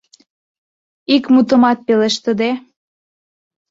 Ик 1.15 1.23
мутымат 1.33 1.79
пелештыде... 1.87 2.51